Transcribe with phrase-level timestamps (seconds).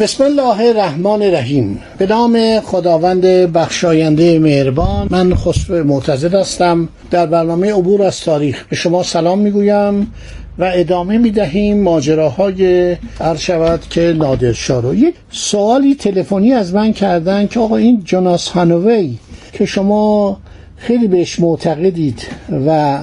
[0.00, 1.78] بسم الله الرحمن الرحیم.
[1.98, 6.88] به نام خداوند بخشاینده مهربان من خسرو معتزد هستم.
[7.10, 10.12] در برنامه عبور از تاریخ به شما سلام می‌گویم
[10.58, 17.46] و ادامه می‌دهیم ماجراهای هر شود که نادرشاه رو یک سوالی تلفنی از من کردن
[17.46, 19.18] که آقا این جوناس هانوی
[19.52, 20.36] که شما
[20.76, 22.22] خیلی بهش معتقدید
[22.66, 22.98] و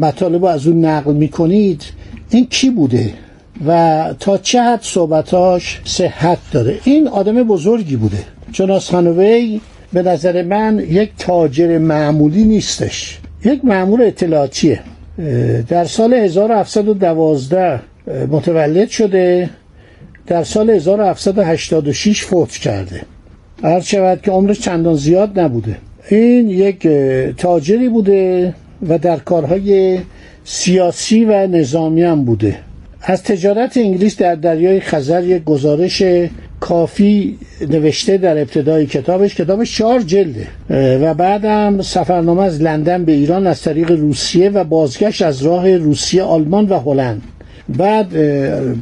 [0.00, 1.82] مطالب از اون نقل می‌کنید
[2.30, 3.14] این کی بوده؟
[3.66, 6.78] و تا چه حد صحبتاش صحت داره.
[6.84, 8.18] این آدم بزرگی بوده.
[8.52, 9.60] جوناس هانوی
[9.92, 13.18] به نظر من یک تاجر معمولی نیستش.
[13.44, 14.80] یک معمول اطلاعاتیه.
[15.68, 17.80] در سال 1712
[18.30, 19.50] متولد شده.
[20.26, 23.02] در سال 1786 فوت کرده.
[23.62, 25.76] هر شود که عمرش چندان زیاد نبوده.
[26.08, 26.88] این یک
[27.36, 28.54] تاجری بوده
[28.88, 29.98] و در کارهای
[30.44, 32.58] سیاسی و نظامی هم بوده.
[33.02, 36.02] از تجارت انگلیس در دریای خزر یک گزارش
[36.60, 37.38] کافی
[37.70, 40.46] نوشته در ابتدای کتابش کتابش چهار جلده.
[40.96, 46.22] و بعدم سفرنامه از لندن به ایران از طریق روسیه و بازگشت از راه روسیه
[46.22, 47.22] آلمان و هلند.
[47.68, 48.08] بعد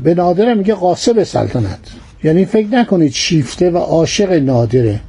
[0.03, 1.79] به نادر میگه قاسب سلطنت.
[2.25, 5.01] یعنی فکر نکنید شیفته و عاشق نادره.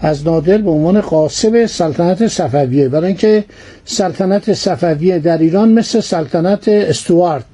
[0.00, 2.88] از نادر به عنوان قاسب سلطنت صفویه.
[2.88, 3.44] برای اینکه
[3.84, 7.44] سلطنت صفویه در ایران مثل سلطنت استوارت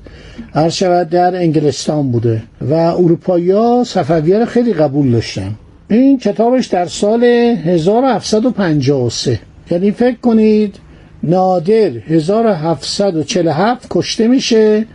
[0.55, 5.55] هر شود در انگلستان بوده و اروپایی ها صفویه رو خیلی قبول داشتن.
[5.91, 10.77] این کتابش در سال 1753 یعنی فکر کنید
[11.23, 14.87] نادر 1747 کشته میشه.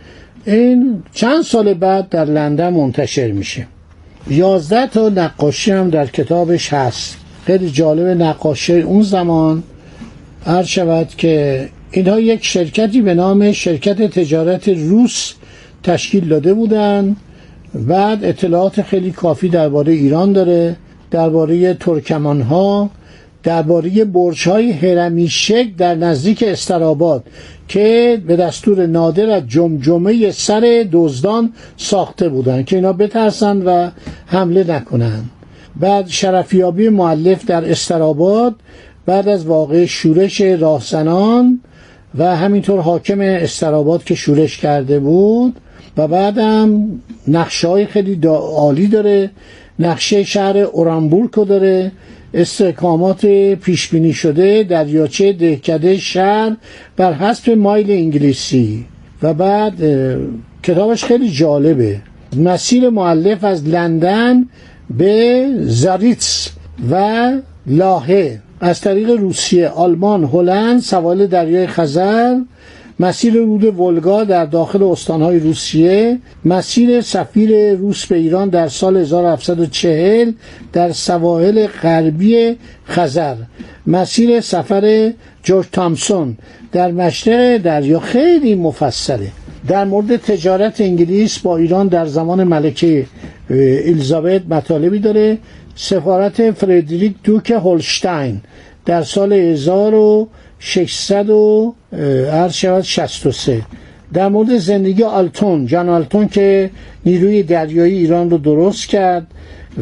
[0.44, 3.66] این چند سال بعد در لندن منتشر میشه.
[4.30, 7.19] 11 تا نقاشی هم در کتابش هست.
[7.50, 9.62] خیلی جالب نقاشی اون زمان
[10.46, 15.32] هر شود که اینها یک شرکتی به نام شرکت تجارت روس
[15.82, 17.16] تشکیل داده بودن.
[17.74, 20.76] بعد اطلاعات خیلی کافی درباره ایران داره
[21.10, 22.90] درباره ترکمان ها
[23.42, 27.24] درباره برج های هرمی شک در نزدیک استراباد
[27.68, 33.90] که به دستور نادر از جمجمه سر دزدان ساخته بودند که اینا بترسن و
[34.26, 35.24] حمله نکنن.
[35.76, 38.54] بعد شرفیابی معلف در استراباد
[39.06, 41.60] بعد از واقع شورش راهزنان
[42.18, 45.56] و همینطور حاکم استراباد که شورش کرده بود
[45.96, 49.30] و بعدم نقشه های خیلی عالی داره
[49.78, 51.92] نقشه شهر اورانبورگ داره
[52.34, 56.56] استحکامات پیش بینی شده دریاچه دهکده شهر
[56.96, 58.84] بر حسب مایل انگلیسی.
[59.22, 59.82] و بعد
[60.62, 62.00] کتابش خیلی جالبه.
[62.36, 64.46] مسیر معلف از لندن
[64.98, 66.50] به زاریتس
[66.90, 67.32] و
[67.66, 68.40] لاهه.
[68.60, 72.38] از طریق روسیه آلمان هلند سوال دریای خزر
[73.00, 80.32] مسیر رود ولگا در داخل استانهای روسیه مسیر سفیر روس به ایران در سال 1740
[80.72, 83.34] در سواحل غربی خزر
[83.86, 85.12] مسیر سفر
[85.42, 86.36] جورج تامسون
[86.72, 88.00] در مشرق دریا.
[88.00, 89.28] خیلی مفصله.
[89.68, 93.06] در مورد تجارت انگلیس با ایران در زمان ملکه
[93.50, 95.38] الیزابت مطالبی داره.
[95.74, 98.40] سفارت فردریک دوک هولشتاین
[98.86, 101.74] در سال 1600 و
[102.32, 103.62] عرض شود 63
[104.12, 106.70] در مورد زندگی آلتون جان آلتون که
[107.06, 109.26] نیروی دریایی ایران رو درست کرد.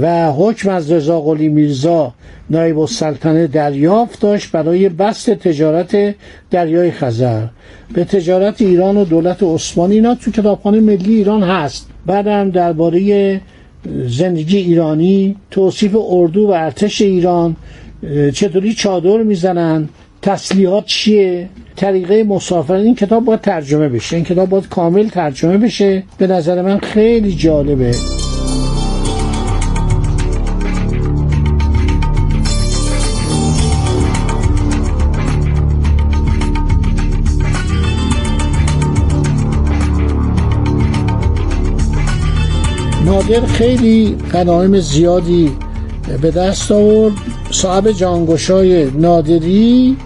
[0.00, 2.14] و حکم از رضا قلی میرزا
[2.50, 6.14] نایب السلطنه دریافت داشت برای بست تجارت
[6.50, 7.42] دریای خزر.
[7.94, 11.88] به تجارت ایران و دولت عثمانی اینا تو کتابخانه ملی ایران هست.
[12.06, 13.40] بعدم درباره
[14.06, 17.56] زندگی ایرانی توصیف اردو و ارتش ایران
[18.34, 19.88] چطوری چادر می‌زنن
[20.22, 24.16] تسلیحات چیه طریقه مسافر این کتاب باید ترجمه بشه.
[24.16, 26.02] این کتاب باید کامل ترجمه بشه.
[26.18, 28.17] به نظر من خیلی جالبه.
[43.18, 45.52] نادر خیلی غنایم زیادی
[46.22, 47.14] به دست آورد.
[47.50, 49.96] صاحب جانگوشای نادری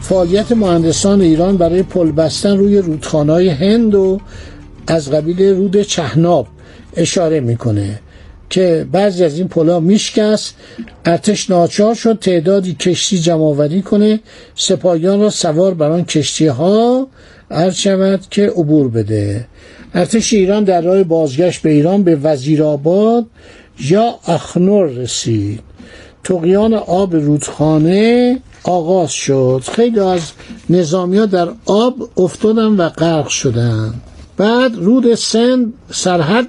[0.00, 4.20] فعالیت مهندسان ایران برای پل بستن روی رودخانه‌های هند و
[4.86, 6.46] از قبیل رود چهناب
[6.96, 8.00] اشاره می‌کنه
[8.50, 10.54] که بعضی از این پلا میشکست
[11.04, 14.20] ارتش ناچار شد تعدادی کشتی جمعآوری کنه
[14.54, 17.08] سپاهیان را سوار بر آن کشتی ها
[17.50, 19.46] عرض شود که عبور بده.
[19.94, 23.26] ارتش ایران در راه بازگشت به ایران به وزیرآباد
[23.80, 25.60] یا اخنور رسید.
[26.24, 29.62] تقیان آب رودخانه آغاز شد.
[29.72, 30.32] خیلی از
[30.70, 33.94] نظامی ها در آب افتادن و غرق شدن.
[34.36, 36.46] بعد رود سند سرحد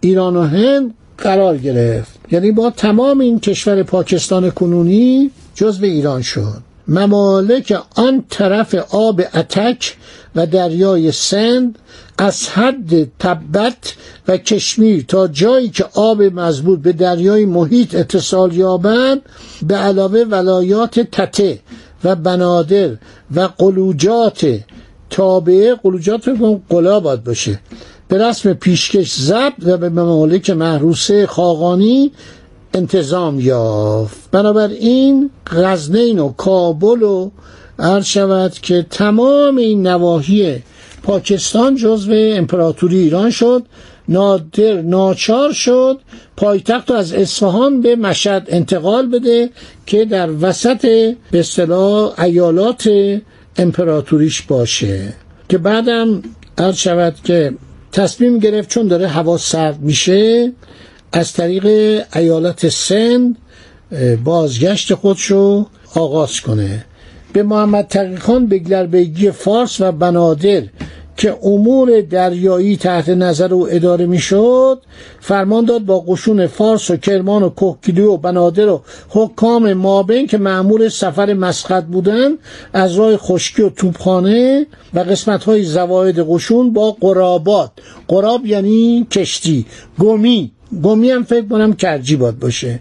[0.00, 2.18] ایران و هند قرار گرفت.
[2.30, 6.67] یعنی با تمام این کشور پاکستان کنونی جزو ایران شد.
[6.88, 9.96] ممالک آن طرف آب اتک
[10.36, 11.78] و دریای سند
[12.18, 13.94] از حد تبت
[14.28, 19.18] و کشمیر تا جایی که آب مزبود به دریای محیط اتصال یابد
[19.62, 21.58] به علاوه ولایات تته
[22.04, 22.90] و بنادر
[23.34, 24.58] و قلوجات.
[25.10, 26.28] تابعه قلوجات
[26.68, 27.60] قلا باید باشه.
[28.08, 32.12] به رسم پیشکش ضبط و به ممالک محروسه خاقانی
[32.74, 34.30] انتظام یافت.
[34.30, 37.30] بنابراین غزنین و کابل و
[37.78, 40.62] عرض شود که تمام این نواحی
[41.02, 43.62] پاکستان جزو امپراتوری ایران شد.
[44.08, 45.98] نادر ناچار شد.
[46.36, 49.50] پایتخت از اصفهان به مشهد انتقال بده
[49.86, 50.82] که در وسط
[51.30, 52.90] به اصطلاح ایالات
[53.56, 55.12] امپراتوریش باشه.
[55.48, 56.22] که بعدم
[56.58, 57.52] عرض شود که
[57.92, 60.52] تصمیم گرفت چون داره هوا سرد میشه
[61.12, 61.66] از طریق
[62.16, 63.36] ایالت سند
[64.24, 66.84] بازگشت خودشو آغاز کنه.
[67.32, 70.62] به محمد تقیخان بگلربیگی فارس و بنادر
[71.16, 74.82] که امور دریایی تحت نظر او اداره می‌شد
[75.20, 80.38] فرمان داد با قشون فارس و کرمان و کوکیلی و بنادر و حکام مابین که
[80.38, 82.30] معمول سفر مسخط بودن
[82.72, 87.70] از راه خشکی و توپخانه و قسمت های زواید قشون با قرابات.
[88.08, 89.66] قراب یعنی کشتی.
[89.98, 90.52] گمی.
[90.84, 92.80] گمی هم فکر کنم کرجی باد باشه.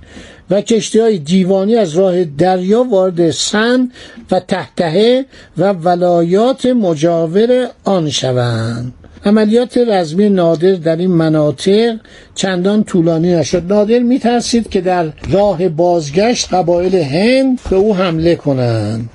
[0.49, 3.91] و کشتی های دیوانی از راه دریا وارد سن
[4.31, 5.25] و تحتهه
[5.57, 8.93] و ولایات مجاور آن شوند.
[9.25, 11.95] عملیات رزمی نادر در این مناطق
[12.35, 13.63] چندان طولانی نشد.
[13.73, 19.09] نادر میترسید که در راه بازگشت قبایل هند به او حمله کنند.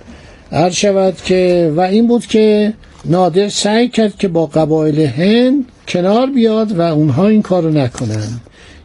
[0.52, 2.72] هر شود که و این بود که
[3.04, 8.40] نادر سعی کرد که با قبایل هند کنار بیاد و اونها این کارو نکنند.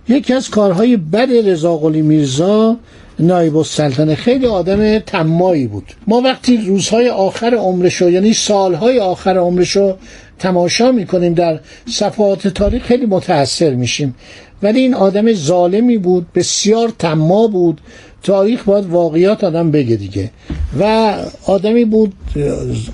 [0.10, 2.78] یکی از کارهای بد رضا قلی میرزا
[3.20, 5.84] نایب السلطنه خیلی آدم تمایی بود.
[6.08, 9.96] ما وقتی روزهای آخر عمرشو یعنی سالهای آخر عمرشو
[10.40, 11.60] تماشا می‌کنیم در
[11.90, 14.16] صفحات تاریخ خیلی متاثر میشیم.
[14.64, 17.82] ولی این آدم ظالمی بود بسیار تما بود.
[18.24, 20.32] تاریخ باید واقعیات آدم بگه دیگه.
[20.80, 21.14] و
[21.46, 22.14] آدمی بود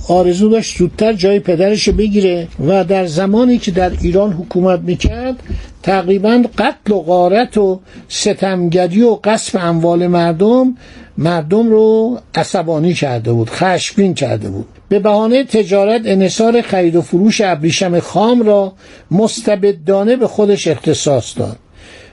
[0.07, 2.47] آرزو داشت زودتر جای پدرش بگیره.
[2.67, 5.35] و در زمانی که در ایران حکومت می‌کرد
[5.83, 10.77] تقریبا قتل و غارت و ستمگری و قصف اموال مردم
[11.17, 14.65] مردم رو عصبانی کرده بود خشمگین کرده بود.
[14.89, 18.73] به بهانه تجارت انحصار خرید و فروش ابریشم خام را
[19.11, 21.57] مستبدانه به خودش اختصاص داد.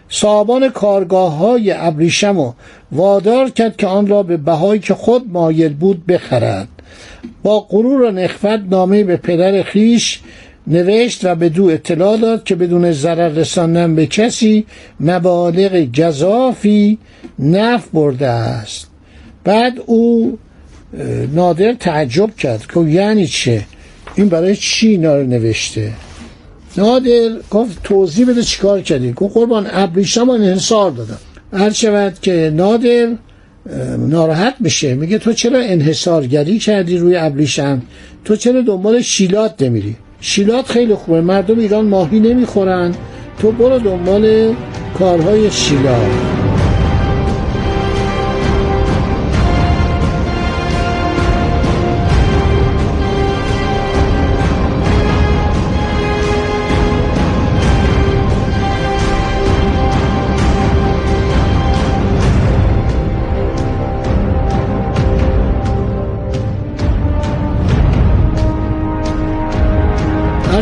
[0.08, 2.52] صاحبان کارگاه های ابریشم و
[2.92, 6.68] وادار کرد که آن را به بهایی که خود مایل بود بخرد.
[7.42, 10.20] با غرور و نخفت نامه به پدر خیش
[10.70, 14.66] نوشت و به دو اطلاع داد که بدون ضرر رساندن به کسی
[15.00, 16.98] مبالغ گذافی
[17.38, 18.86] نف برده است.
[19.44, 20.38] بعد او
[21.34, 22.66] نادر تعجب کرد.
[22.74, 23.66] که یعنی چه؟
[24.14, 25.92] این برای چی اینا رو نوشته؟
[26.76, 31.18] نادر گفت توضیح بده چیکار کردی؟ گفت قربان ابریشم انحصار دادم.
[31.52, 33.08] هر شود که نادر
[33.98, 37.82] ناراحت میشه میگه تو چرا انحصارگری کردی روی ابریشم؟
[38.24, 41.20] تو چرا دنبال شیلات نمیری؟ شیلات خیلی خوبه.
[41.20, 42.94] مردم ایران ماهی نمی‌خورن.
[43.38, 44.54] تو برو دنبال
[44.98, 46.39] کارهای شیلات.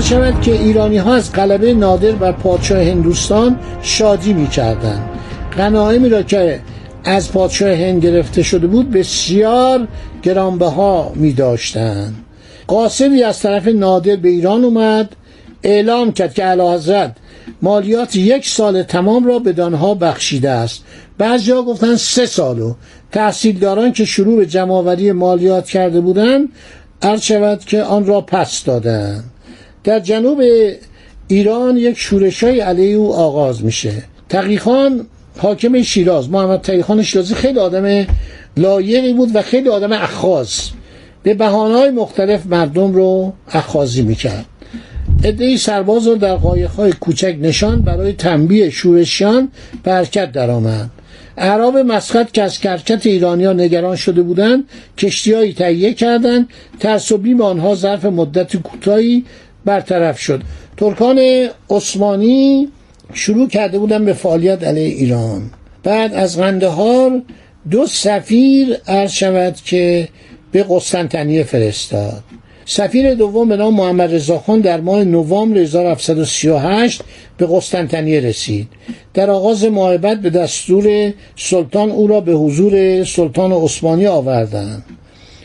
[0.09, 5.11] شود که ایرانی ها از غلبه نادر بر پادشاه هندوستان شادی می کردن.
[5.59, 6.61] غنایمی را که
[7.05, 9.89] از پادشاه هند گرفته شده بود بسیار
[10.23, 12.15] گرانبها می داشتن.
[12.67, 15.17] قاسمی از طرف نادر به ایران اومد
[15.63, 17.17] اعلام کرد که علا حضرت
[17.63, 20.85] مالیات یک سال تمام را به دانها بخشیده است
[21.19, 22.75] بعضی ها گفتن سه سالو
[23.13, 26.49] تحصیلداران که شروع به جمعآوری مالیات کرده بودند
[27.03, 29.25] عرض شود که آن را پس دادند
[29.85, 30.43] در جنوب
[31.29, 33.93] ایران یک شورشای علیه او آغاز میشه.
[34.29, 35.07] تقیخان
[35.39, 38.07] حاکم شیراز محمد تقیخان شیرازی خیلی آدم
[38.57, 40.51] لایقی بود و خیلی آدم اخاذ
[41.23, 44.45] به بهانه‌های مختلف مردم رو اخاذی می‌کرد.
[45.25, 49.49] ادهی سرباز رو در قایق‌های کوچک نشان برای تنبیه شورشیان
[49.83, 50.91] به حرکت درآمد.
[51.37, 54.65] اعراب مسقط که از کرکت ایرانیا نگران شده بودند
[54.99, 56.49] کشتیهایی تهیه کردند.
[56.81, 59.25] ترس و بیم آنها ظرف مدت کوتاهی
[59.69, 60.43] برطرف شد.
[60.77, 62.69] ترکان عثمانی
[63.13, 65.51] شروع کرده بودن به فعالیت علیه ایران.
[65.83, 67.23] بعد از قندهار
[67.71, 70.09] دو سفیر عرض شود که
[70.53, 72.23] به قسطنطنیه فرستاد.
[72.65, 77.03] سفیر دوم به نام محمد رضاخان در ماه نوامبر 1738
[77.37, 78.69] به قسطنطنیه رسید.
[79.15, 84.85] در آغاز معایبت به دستور سلطان او را به حضور سلطان عثمانی آوردند.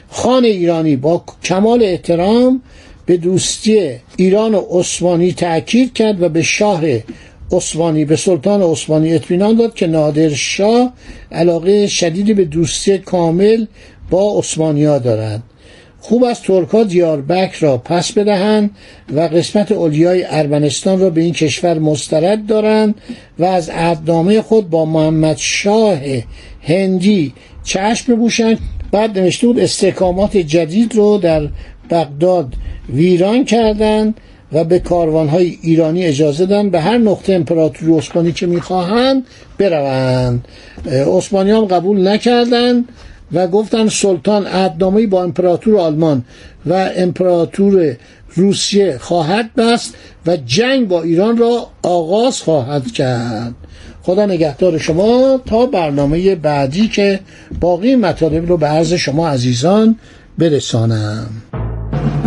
[0.09, 2.61] خان ایرانی با کمال احترام
[3.05, 6.81] به دوستی ایران و عثمانی تأکید کرد و به شاه
[7.51, 10.93] عثمانی به سلطان عثمانی اطمینان داد که نادر شاه
[11.31, 13.65] علاقه شدیدی به دوستی کامل
[14.09, 15.43] با عثمانیا دارد
[15.99, 18.69] خوب از ترکا دیاربک را پس بدهند
[19.13, 22.95] و قسمت اولیای ارمنستان را به این کشور مسترد دارند
[23.39, 25.99] و از عهدنامه خود با محمد شاه
[26.61, 27.33] هندی
[27.63, 28.59] چشم بپوشند.
[28.91, 31.49] بعد نوشته بود استحکامات جدید رو در
[31.89, 32.53] بغداد
[32.93, 34.15] ویران کردند
[34.53, 39.25] و به کاروانهای ایرانی اجازه دادن به هر نقطه امپراتوری عثمانی که می‌خواهند
[39.57, 40.47] بروند.
[40.87, 42.89] عثمانی هم قبول نکردند
[43.31, 46.25] و گفتن سلطان عهدنامه با امپراتور آلمان
[46.65, 47.95] و امپراتور
[48.35, 53.53] روسیه خواهد بست و جنگ با ایران را آغاز خواهد کرد.
[54.03, 57.19] خدا نگهدار شما تا برنامه بعدی که
[57.59, 59.95] باقی مطالب رو به عرض شما عزیزان
[60.37, 61.29] برسانم.